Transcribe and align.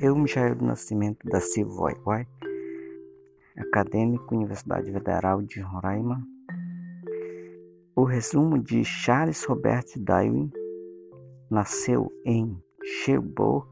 Eu, 0.00 0.14
Michael 0.14 0.54
do 0.54 0.64
Nascimento 0.64 1.26
da 1.26 1.40
Silva 1.40 1.92
Vai, 2.04 2.24
acadêmico, 3.56 4.32
Universidade 4.32 4.92
Federal 4.92 5.42
de 5.42 5.60
Roraima. 5.60 6.24
O 7.96 8.04
resumo 8.04 8.62
de 8.62 8.84
Charles 8.84 9.42
Robert 9.44 9.86
Darwin 9.96 10.52
nasceu 11.50 12.12
em 12.24 12.56
Sherbrooke, 12.84 13.68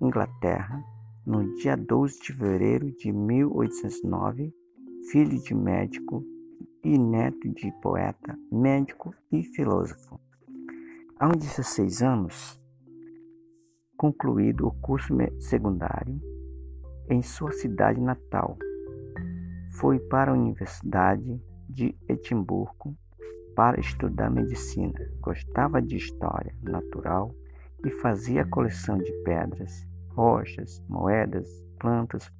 Inglaterra, 0.00 0.82
no 1.26 1.54
dia 1.56 1.76
12 1.76 2.18
de 2.18 2.32
fevereiro 2.32 2.90
de 2.92 3.12
1809, 3.12 4.50
filho 5.10 5.42
de 5.42 5.54
médico 5.54 6.24
e 6.82 6.96
neto 6.96 7.50
de 7.50 7.70
poeta, 7.82 8.38
médico 8.50 9.14
e 9.30 9.42
filósofo. 9.42 10.18
Aos 11.18 11.36
16 11.36 12.02
anos, 12.02 12.65
concluído 13.96 14.66
o 14.66 14.72
curso 14.72 15.14
secundário 15.38 16.20
em 17.08 17.22
sua 17.22 17.52
cidade 17.52 18.00
natal. 18.00 18.56
Foi 19.78 19.98
para 19.98 20.30
a 20.30 20.34
Universidade 20.34 21.40
de 21.68 21.96
Edimburgo 22.08 22.96
para 23.54 23.80
estudar 23.80 24.30
medicina. 24.30 24.98
Gostava 25.20 25.80
de 25.80 25.96
história 25.96 26.54
natural 26.62 27.34
e 27.84 27.90
fazia 27.90 28.46
coleção 28.46 28.98
de 28.98 29.12
pedras, 29.22 29.86
rochas, 30.10 30.82
moedas, 30.88 31.48
plantas, 31.78 32.32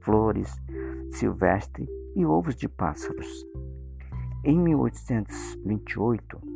flores 0.00 0.54
silvestres 1.12 1.88
e 2.14 2.24
ovos 2.24 2.54
de 2.54 2.68
pássaros. 2.68 3.44
Em 4.44 4.58
1828, 4.58 6.53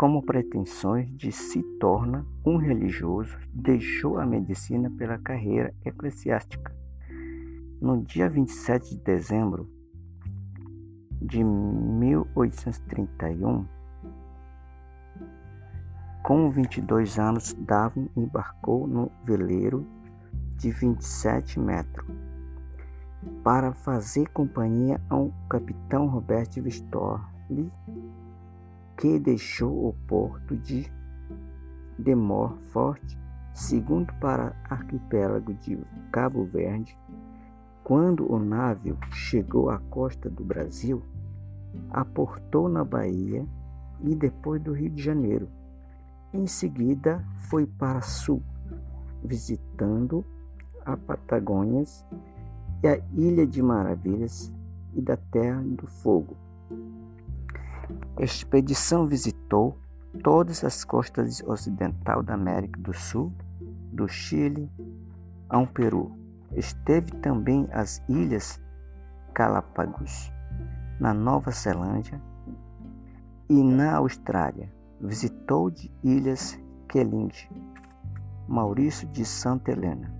como 0.00 0.22
pretensões 0.22 1.14
de 1.14 1.30
se 1.30 1.62
torna 1.78 2.24
um 2.42 2.56
religioso, 2.56 3.36
deixou 3.52 4.18
a 4.18 4.24
medicina 4.24 4.90
pela 4.96 5.18
carreira 5.18 5.74
eclesiástica. 5.84 6.74
No 7.82 8.02
dia 8.02 8.26
27 8.26 8.96
de 8.96 9.02
dezembro 9.02 9.68
de 11.20 11.44
1831, 11.44 13.66
com 16.22 16.50
22 16.50 17.18
anos, 17.18 17.52
Darwin 17.52 18.08
embarcou 18.16 18.86
no 18.86 19.12
veleiro 19.22 19.86
de 20.56 20.70
27 20.70 21.60
metros 21.60 22.08
para 23.44 23.74
fazer 23.74 24.30
companhia 24.30 24.98
ao 25.10 25.30
capitão 25.46 26.06
Robert 26.06 26.48
Vistorli 26.56 27.70
que 29.00 29.18
deixou 29.18 29.88
o 29.88 29.94
porto 30.06 30.54
de 30.58 30.86
Demor 31.98 32.58
Forte, 32.70 33.18
segundo 33.54 34.12
para 34.20 34.54
arquipélago 34.68 35.54
de 35.54 35.78
Cabo 36.12 36.44
Verde. 36.44 36.98
Quando 37.82 38.30
o 38.30 38.38
navio 38.38 38.98
chegou 39.10 39.70
à 39.70 39.78
costa 39.78 40.28
do 40.28 40.44
Brasil, 40.44 41.02
aportou 41.88 42.68
na 42.68 42.84
Bahia 42.84 43.46
e 44.02 44.14
depois 44.14 44.60
do 44.60 44.74
Rio 44.74 44.90
de 44.90 45.02
Janeiro. 45.02 45.48
Em 46.34 46.46
seguida, 46.46 47.24
foi 47.48 47.66
para 47.66 48.02
sul, 48.02 48.42
visitando 49.24 50.22
a 50.84 50.94
Patagônia 50.94 51.84
e 52.82 52.86
a 52.86 52.98
Ilha 53.14 53.46
de 53.46 53.62
Maravilhas 53.62 54.52
e 54.94 55.00
da 55.00 55.16
Terra 55.16 55.62
do 55.62 55.86
Fogo. 55.86 56.49
Expedição 58.22 59.06
visitou 59.06 59.78
todas 60.22 60.62
as 60.62 60.84
costas 60.84 61.42
ocidental 61.46 62.22
da 62.22 62.34
América 62.34 62.78
do 62.78 62.92
Sul, 62.92 63.32
do 63.94 64.06
Chile 64.06 64.70
ao 65.48 65.66
Peru. 65.66 66.12
Esteve 66.54 67.12
também 67.22 67.66
as 67.72 68.02
Ilhas 68.10 68.60
Galápagos, 69.32 70.30
na 71.00 71.14
Nova 71.14 71.50
Zelândia 71.50 72.20
e 73.48 73.62
na 73.62 73.94
Austrália. 73.94 74.70
Visitou 75.00 75.70
de 75.70 75.90
Ilhas 76.04 76.60
Keeling, 76.90 77.30
Maurício 78.46 79.08
de 79.08 79.24
Santa 79.24 79.72
Helena. 79.72 80.14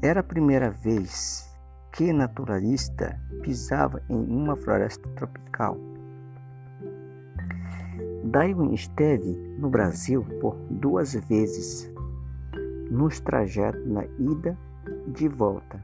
Era 0.00 0.20
a 0.20 0.24
primeira 0.24 0.70
vez 0.70 1.54
que 1.92 2.10
naturalista 2.10 3.20
pisava 3.42 4.02
em 4.08 4.16
uma 4.16 4.56
floresta 4.56 5.06
tropical. 5.10 5.76
Darwin 8.24 8.74
esteve 8.74 9.32
no 9.58 9.70
Brasil 9.70 10.24
por 10.40 10.54
duas 10.70 11.14
vezes, 11.14 11.90
nos 12.90 13.18
trajetos 13.20 13.86
na 13.86 14.04
ida 14.18 14.56
e 15.06 15.10
de 15.10 15.28
volta. 15.28 15.82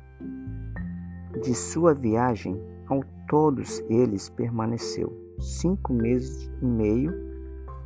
De 1.42 1.54
sua 1.54 1.94
viagem, 1.94 2.60
ao 2.88 3.02
todos 3.26 3.80
eles 3.88 4.28
permaneceu 4.28 5.12
cinco 5.38 5.92
meses 5.92 6.50
e 6.60 6.66
meio 6.66 7.12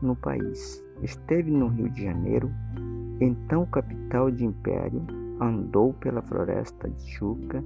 no 0.03 0.17
país. 0.17 0.83
Esteve 1.03 1.51
no 1.51 1.69
Rio 1.69 1.89
de 1.91 2.05
Janeiro, 2.05 2.51
então 3.21 3.65
capital 3.67 4.31
de 4.31 4.45
império, 4.45 5.07
andou 5.41 5.95
pela 5.95 6.23
floresta 6.23 6.91
de 6.91 7.11
Chuca, 7.13 7.65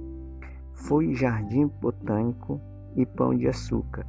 foi 0.73 1.15
jardim 1.15 1.67
botânico 1.81 2.61
e 2.95 3.05
pão 3.05 3.35
de 3.35 3.47
açúcar. 3.47 4.05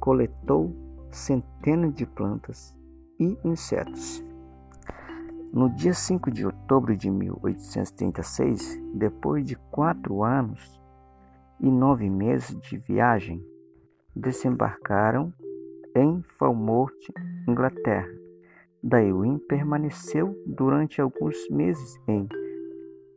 Coletou 0.00 0.74
centenas 1.12 1.94
de 1.94 2.06
plantas 2.06 2.76
e 3.20 3.38
insetos. 3.44 4.24
No 5.52 5.68
dia 5.68 5.92
5 5.92 6.30
de 6.30 6.46
outubro 6.46 6.96
de 6.96 7.10
1836, 7.10 8.80
depois 8.94 9.44
de 9.44 9.54
quatro 9.70 10.24
anos 10.24 10.80
e 11.60 11.70
nove 11.70 12.08
meses 12.08 12.58
de 12.62 12.78
viagem, 12.78 13.44
desembarcaram 14.16 15.32
em 15.94 16.22
Falmouth, 16.38 16.92
Inglaterra. 17.46 18.08
Darwin 18.82 19.38
permaneceu 19.38 20.34
durante 20.46 21.00
alguns 21.00 21.36
meses 21.50 22.00
em 22.08 22.26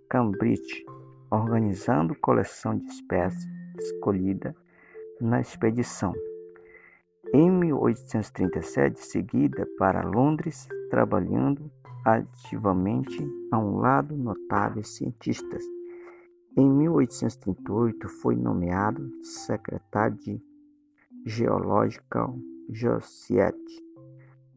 Cambridge, 0.09 0.85
organizando 1.31 2.15
coleção 2.15 2.77
de 2.77 2.85
espécies 2.85 3.47
escolhida 3.79 4.55
na 5.19 5.39
expedição. 5.39 6.13
Em 7.33 7.51
1837, 7.51 8.99
seguida 8.99 9.67
para 9.77 10.07
Londres, 10.07 10.67
trabalhando 10.89 11.69
ativamente 12.05 13.27
a 13.51 13.59
um 13.59 13.77
lado 13.77 14.15
notáveis 14.15 14.95
cientistas. 14.95 15.63
Em 16.57 16.69
1838, 16.69 18.07
foi 18.07 18.35
nomeado 18.35 19.11
secretário 19.23 20.17
de 20.17 20.41
Geological 21.25 22.37
Society, 22.71 23.83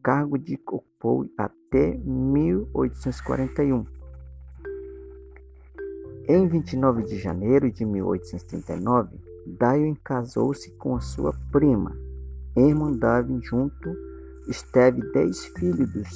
cargo 0.01 0.37
de 0.37 0.55
ocupou 0.55 1.29
até 1.37 1.97
1841 1.97 3.99
em 6.31 6.47
29 6.47 7.05
de 7.05 7.17
janeiro 7.17 7.71
de 7.71 7.83
1839, 7.83 9.17
Darwin 9.47 9.95
casou-se 9.95 10.69
com 10.73 11.01
sua 11.01 11.33
prima, 11.51 11.97
Darwin. 12.97 13.41
Junto 13.41 13.95
esteve 14.47 15.01
dez 15.11 15.45
filhos, 15.45 16.09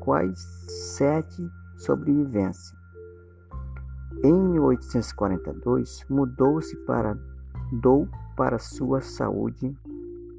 quais 0.00 0.38
sete 0.96 1.48
sobrevivência. 1.76 2.76
Em 4.22 4.32
1842, 4.32 6.04
mudou-se 6.08 6.76
para 6.84 7.18
Dou 7.72 8.08
para 8.36 8.58
sua 8.58 9.00
saúde 9.00 9.76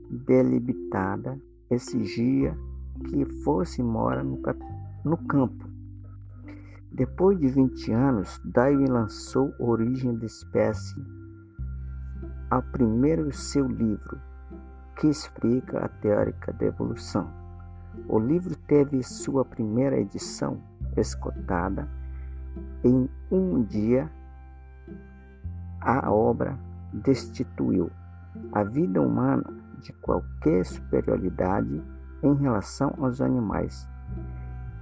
delimitada, 0.10 1.39
exigia 1.69 2.56
que 3.10 3.25
fosse 3.44 3.81
mora 3.81 4.24
no, 4.24 4.39
no 5.04 5.18
campo 5.18 5.74
depois 6.94 7.39
de 7.39 7.48
20 7.48 7.92
anos, 7.92 8.39
Darwin 8.45 8.86
lançou 8.86 9.51
Origem 9.57 10.16
da 10.16 10.27
Espécie, 10.27 11.04
a 12.51 12.62
primeiro 12.62 13.33
seu 13.33 13.66
livro, 13.68 14.22
que 14.95 15.07
explica 15.07 15.86
a 15.86 15.88
teórica 15.88 16.51
da 16.54 16.66
evolução. 16.66 17.30
O 18.07 18.19
livro 18.19 18.56
teve 18.56 19.04
sua 19.04 19.45
primeira 19.45 20.00
edição 20.00 20.57
escotada 20.98 21.88
em 22.84 23.10
um 23.31 23.63
dia. 23.63 24.12
A 25.81 26.12
obra 26.12 26.57
destituiu 26.94 27.92
a 28.51 28.63
vida 28.63 29.01
humana 29.01 29.44
de 29.81 29.92
qualquer 29.94 30.66
superioridade 30.66 31.84
em 32.24 32.34
relação 32.36 32.94
aos 33.00 33.19
animais, 33.19 33.88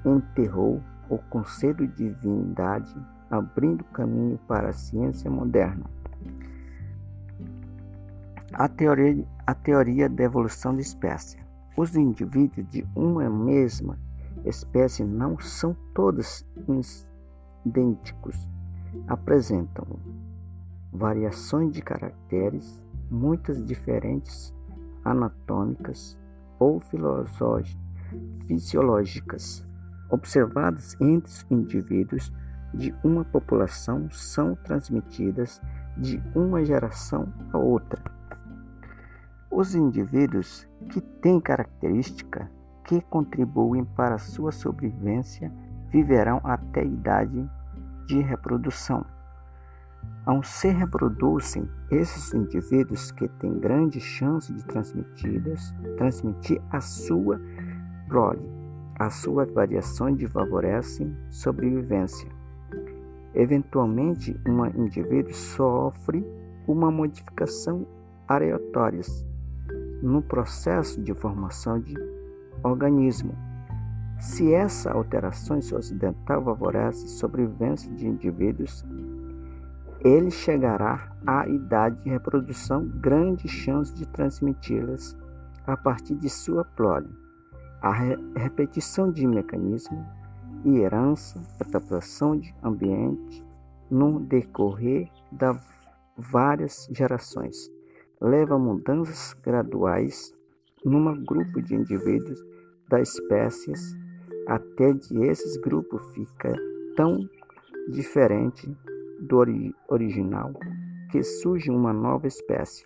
enterrou 0.06 0.82
o 1.10 1.18
conceito 1.18 1.86
de 1.88 2.14
divindade, 2.14 2.96
abrindo 3.30 3.84
caminho 3.86 4.38
para 4.48 4.70
a 4.70 4.74
ciência 4.74 5.30
moderna. 5.30 5.86
A 8.54 8.68
teoria, 8.68 9.26
a 9.46 9.54
teoria 9.54 10.08
da 10.10 10.24
evolução 10.24 10.76
de 10.76 10.82
espécie. 10.82 11.38
Os 11.78 11.96
indivíduos 11.96 12.68
de 12.70 12.86
uma 12.96 13.30
mesma 13.30 13.98
espécies 14.46 15.08
não 15.08 15.40
são 15.40 15.76
todos 15.94 16.46
idênticos, 17.66 18.50
apresentam 19.08 19.86
variações 20.92 21.72
de 21.72 21.82
caracteres, 21.82 22.84
muitas 23.10 23.64
diferentes 23.64 24.54
anatômicas 25.04 26.18
ou 26.60 26.82
fisiológicas 28.48 29.66
observadas 30.10 30.96
entre 31.00 31.32
os 31.32 31.46
indivíduos 31.50 32.32
de 32.74 32.94
uma 33.04 33.24
população 33.26 34.10
são 34.12 34.56
transmitidas 34.56 35.62
de 35.98 36.22
uma 36.36 36.64
geração 36.64 37.32
a 37.52 37.58
outra. 37.58 38.21
Os 39.52 39.76
indivíduos 39.76 40.66
que 40.90 41.02
têm 41.02 41.38
característica 41.38 42.50
que 42.86 43.02
contribuem 43.02 43.84
para 43.84 44.18
sua 44.18 44.50
sobrevivência 44.50 45.52
viverão 45.90 46.40
até 46.42 46.80
a 46.80 46.86
idade 46.86 47.50
de 48.08 48.22
reprodução. 48.22 49.06
Ao 50.26 50.42
se 50.42 50.70
reproduzem, 50.70 51.70
esses 51.92 52.34
indivíduos 52.34 53.12
que 53.12 53.28
têm 53.28 53.60
grande 53.60 54.00
chance 54.00 54.54
de 54.54 54.64
transmitidas, 54.66 55.76
transmitir 55.98 56.62
a 56.72 56.80
sua 56.80 57.38
prole, 58.08 58.50
as 58.98 59.16
suas 59.16 59.52
variações 59.52 60.18
de 60.18 60.28
favorecem 60.28 61.14
sobrevivência. 61.30 62.30
Eventualmente, 63.36 64.40
um 64.48 64.66
indivíduo 64.66 65.34
sofre 65.34 66.26
uma 66.66 66.90
modificação 66.90 67.86
aleatória 68.26 69.02
no 70.02 70.22
processo 70.22 71.02
de 71.02 71.14
formação 71.14 71.80
de 71.80 71.94
organismo. 72.64 73.36
Se 74.20 74.54
essa 74.54 74.92
alteração 74.92 75.58
ocidental 75.58 76.44
favorece 76.44 77.06
a 77.06 77.10
sobrevivência 77.10 77.92
de 77.94 78.08
indivíduos, 78.08 78.86
ele 80.00 80.32
chegará 80.32 81.12
à 81.26 81.48
idade 81.48 82.04
de 82.04 82.10
reprodução, 82.10 82.88
grande 82.88 83.48
chance 83.48 83.94
de 83.94 84.08
transmiti-las 84.08 85.18
a 85.66 85.78
partir 85.78 86.16
de 86.16 86.30
sua 86.30 86.64
prole. 86.64 87.10
A 87.82 87.92
re 87.92 88.18
repetição 88.36 89.12
de 89.12 89.26
mecanismo 89.26 90.06
e 90.64 90.78
herança, 90.78 91.42
adaptação 91.60 92.38
de 92.38 92.54
ambiente 92.64 93.44
no 93.90 94.20
decorrer 94.20 95.10
de 95.32 95.56
várias 96.16 96.88
gerações 96.92 97.72
leva 98.22 98.56
a 98.56 98.60
mudanças 98.60 99.34
graduais 99.44 100.34
num 100.86 101.22
grupo 101.24 101.62
de 101.62 101.76
indivíduos 101.76 102.40
das 102.88 103.10
espécies 103.10 103.94
até 104.48 104.94
de 104.94 105.26
esses 105.26 105.58
grupos 105.58 106.02
fica 106.14 106.54
tão 106.96 107.28
diferente 107.90 108.74
do 109.22 109.38
ori 109.38 109.76
original 109.88 110.54
que 111.10 111.24
surge 111.24 111.72
uma 111.72 111.92
nova 111.92 112.28
espécie. 112.28 112.86